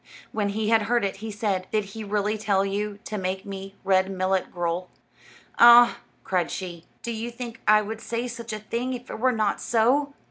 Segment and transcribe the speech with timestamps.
[0.31, 3.75] When he had heard it, he said: "Did he really tell you to make me
[3.83, 4.89] red millet gruel?"
[5.59, 9.31] "Ah," cried she, "do you think I would say such a thing if it were
[9.31, 10.15] not so?"